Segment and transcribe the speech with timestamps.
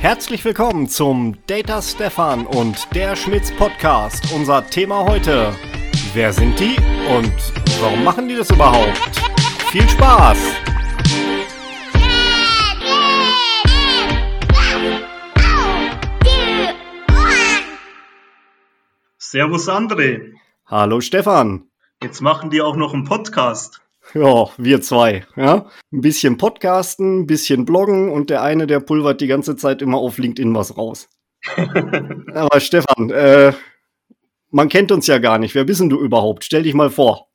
[0.00, 4.32] Herzlich willkommen zum Data Stefan und der Schmitz Podcast.
[4.32, 5.54] Unser Thema heute:
[6.14, 6.74] Wer sind die
[7.14, 7.34] und
[7.82, 8.96] warum machen die das überhaupt?
[9.70, 10.38] Viel Spaß!
[19.18, 20.32] Servus André.
[20.64, 21.68] Hallo Stefan.
[22.02, 23.82] Jetzt machen die auch noch einen Podcast.
[24.14, 25.24] Ja, wir zwei.
[25.36, 25.70] Ja?
[25.92, 29.98] Ein bisschen podcasten, ein bisschen bloggen und der eine, der pulvert die ganze Zeit immer
[29.98, 31.08] auf LinkedIn was raus.
[31.56, 33.52] Aber Stefan, äh,
[34.50, 35.54] man kennt uns ja gar nicht.
[35.54, 36.44] Wer bist denn du überhaupt?
[36.44, 37.28] Stell dich mal vor.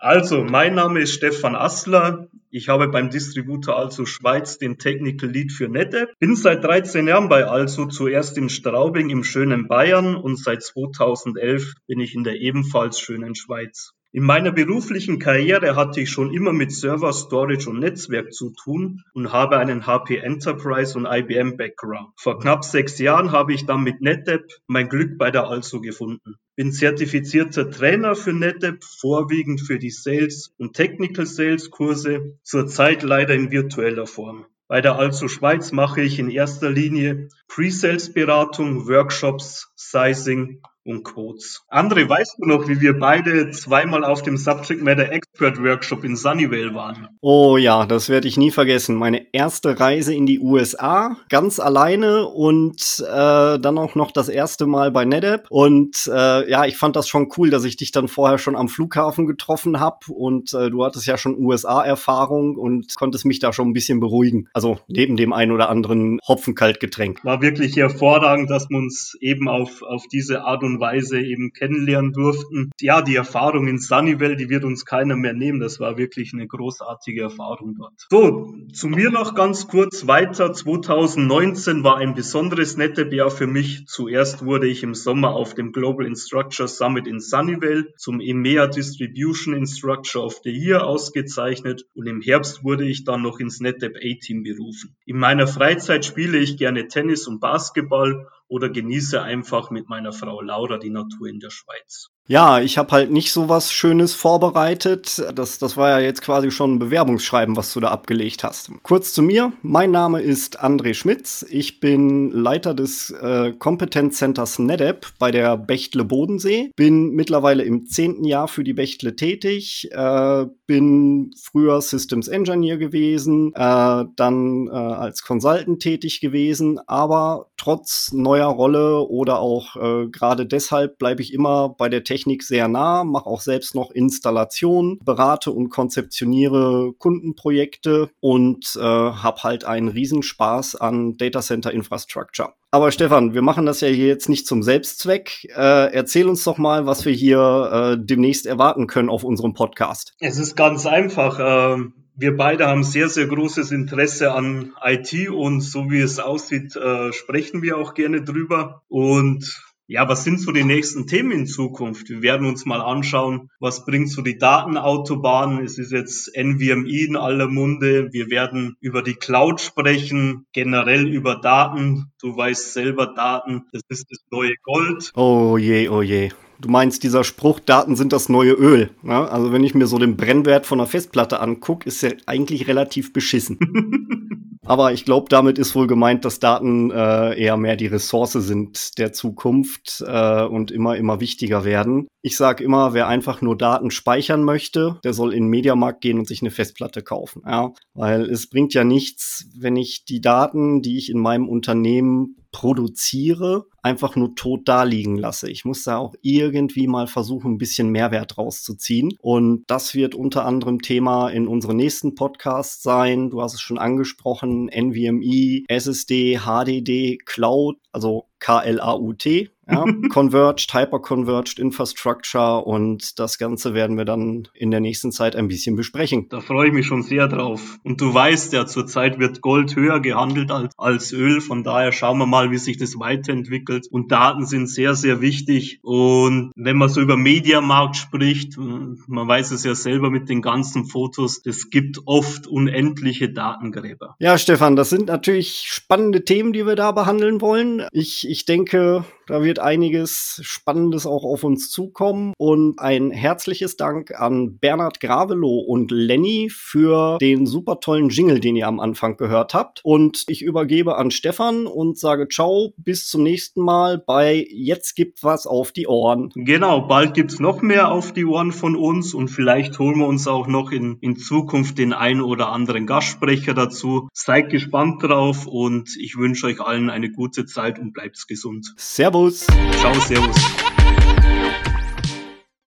[0.00, 2.28] Also, mein Name ist Stefan Assler.
[2.50, 6.10] Ich habe beim Distributor Also Schweiz den Technical Lead für NetApp.
[6.20, 11.74] Bin seit 13 Jahren bei Also, zuerst in Straubing im schönen Bayern und seit 2011
[11.88, 13.92] bin ich in der ebenfalls schönen Schweiz.
[14.10, 19.02] In meiner beruflichen Karriere hatte ich schon immer mit Server, Storage und Netzwerk zu tun
[19.12, 22.14] und habe einen HP Enterprise und IBM Background.
[22.16, 26.36] Vor knapp sechs Jahren habe ich dann mit NetApp mein Glück bei der Also gefunden.
[26.56, 33.34] Bin zertifizierter Trainer für NetApp, vorwiegend für die Sales und Technical Sales Kurse, zurzeit leider
[33.34, 34.46] in virtueller Form.
[34.68, 41.64] Bei der Also Schweiz mache ich in erster Linie Pre-Sales Beratung, Workshops, Sizing und Quotes.
[41.70, 46.16] André, weißt du noch, wie wir beide zweimal auf dem Subject Matter Expert Workshop in
[46.16, 47.08] Sunnyvale waren?
[47.20, 48.96] Oh ja, das werde ich nie vergessen.
[48.96, 54.66] Meine erste Reise in die USA, ganz alleine und äh, dann auch noch das erste
[54.66, 55.46] Mal bei NetApp.
[55.50, 58.68] Und äh, ja, ich fand das schon cool, dass ich dich dann vorher schon am
[58.68, 63.68] Flughafen getroffen habe und äh, du hattest ja schon USA-Erfahrung und konntest mich da schon
[63.68, 64.48] ein bisschen beruhigen.
[64.54, 67.22] Also neben dem ein oder anderen Hopfenkaltgetränk.
[67.24, 72.12] War wirklich hervorragend, dass wir uns eben auf, auf diese Art und Weise eben kennenlernen
[72.12, 72.70] durften.
[72.80, 75.60] Ja, die Erfahrung in Sunnyvale, die wird uns keiner mehr nehmen.
[75.60, 77.94] Das war wirklich eine großartige Erfahrung dort.
[78.10, 80.52] So, zu mir noch ganz kurz weiter.
[80.52, 83.86] 2019 war ein besonderes NetApp-Jahr für mich.
[83.86, 89.54] Zuerst wurde ich im Sommer auf dem Global Instructure Summit in Sunnyvale zum EMEA Distribution
[89.54, 94.42] Instructure of the Year ausgezeichnet und im Herbst wurde ich dann noch ins NetApp A-Team
[94.42, 94.96] berufen.
[95.06, 100.40] In meiner Freizeit spiele ich gerne Tennis und Basketball oder genieße einfach mit meiner Frau
[100.40, 102.10] Laura die Natur in der Schweiz.
[102.30, 105.24] Ja, ich habe halt nicht so was Schönes vorbereitet.
[105.34, 108.70] Das, das war ja jetzt quasi schon ein Bewerbungsschreiben, was du da abgelegt hast.
[108.82, 109.54] Kurz zu mir.
[109.62, 111.46] Mein Name ist André Schmitz.
[111.48, 116.70] Ich bin Leiter des äh, Competence Centers NetApp bei der Bechtle Bodensee.
[116.76, 119.88] Bin mittlerweile im zehnten Jahr für die Bechtle tätig.
[119.90, 128.12] Äh, bin früher Systems Engineer gewesen, äh, dann äh, als Consultant tätig gewesen, aber trotz
[128.12, 132.66] neuer Rolle oder auch äh, gerade deshalb bleibe ich immer bei der Technik Technik sehr
[132.66, 139.88] nah, mache auch selbst noch Installation, berate und konzeptioniere Kundenprojekte und äh, habe halt einen
[139.88, 142.54] Riesenspaß an Data Center Infrastructure.
[142.72, 145.44] Aber Stefan, wir machen das ja hier jetzt nicht zum Selbstzweck.
[145.56, 150.14] Äh, erzähl uns doch mal, was wir hier äh, demnächst erwarten können auf unserem Podcast.
[150.18, 151.38] Es ist ganz einfach.
[151.40, 156.74] Ähm wir beide haben sehr, sehr großes Interesse an IT und so wie es aussieht,
[156.74, 158.82] äh, sprechen wir auch gerne drüber.
[158.88, 162.10] Und ja, was sind so die nächsten Themen in Zukunft?
[162.10, 165.64] Wir werden uns mal anschauen, was bringt so die Datenautobahn?
[165.64, 168.12] Es ist jetzt NVMe in aller Munde.
[168.12, 172.12] Wir werden über die Cloud sprechen, generell über Daten.
[172.20, 175.10] Du weißt selber, Daten, das ist das neue Gold.
[175.16, 176.32] Oh je, oh je.
[176.60, 178.90] Du meinst, dieser Spruch, Daten sind das neue Öl.
[179.02, 179.30] Ne?
[179.30, 183.14] Also wenn ich mir so den Brennwert von einer Festplatte angucke, ist er eigentlich relativ
[183.14, 183.58] beschissen.
[184.68, 188.98] Aber ich glaube, damit ist wohl gemeint, dass Daten äh, eher mehr die Ressource sind
[188.98, 192.06] der Zukunft äh, und immer, immer wichtiger werden.
[192.20, 196.18] Ich sage immer, wer einfach nur Daten speichern möchte, der soll in den Mediamarkt gehen
[196.18, 197.42] und sich eine Festplatte kaufen.
[197.46, 197.72] Ja?
[197.94, 203.66] Weil es bringt ja nichts, wenn ich die Daten, die ich in meinem Unternehmen produziere,
[203.82, 205.50] einfach nur tot da liegen lasse.
[205.50, 209.12] Ich muss da auch irgendwie mal versuchen, ein bisschen Mehrwert rauszuziehen.
[209.20, 213.30] Und das wird unter anderem Thema in unserem nächsten Podcast sein.
[213.30, 219.50] Du hast es schon angesprochen, NVMe, SSD, HDD, Cloud, also K-L-A-U-T.
[219.70, 225.48] Ja, Converged, Hyper-Converged Infrastructure und das Ganze werden wir dann in der nächsten Zeit ein
[225.48, 226.26] bisschen besprechen.
[226.30, 227.78] Da freue ich mich schon sehr drauf.
[227.84, 231.40] Und du weißt ja, zurzeit wird Gold höher gehandelt als, als Öl.
[231.40, 233.86] Von daher schauen wir mal, wie sich das weiterentwickelt.
[233.90, 235.80] Und Daten sind sehr, sehr wichtig.
[235.82, 240.86] Und wenn man so über Mediamarkt spricht, man weiß es ja selber mit den ganzen
[240.86, 244.16] Fotos, es gibt oft unendliche Datengräber.
[244.18, 247.86] Ja, Stefan, das sind natürlich spannende Themen, die wir da behandeln wollen.
[247.92, 252.32] Ich, ich denke, da wird wird einiges Spannendes auch auf uns zukommen.
[252.38, 258.56] Und ein herzliches Dank an Bernhard Gravelow und Lenny für den super tollen Jingle, den
[258.56, 259.80] ihr am Anfang gehört habt.
[259.84, 265.24] Und ich übergebe an Stefan und sage ciao, bis zum nächsten Mal bei Jetzt gibt
[265.24, 266.30] was auf die Ohren.
[266.34, 270.28] Genau, bald gibt's noch mehr auf die Ohren von uns und vielleicht holen wir uns
[270.28, 274.08] auch noch in, in Zukunft den ein oder anderen Gastsprecher dazu.
[274.12, 278.74] Seid gespannt drauf und ich wünsche euch allen eine gute Zeit und bleibt gesund.
[278.76, 279.47] Servus.
[279.80, 280.36] Ciao, Servus.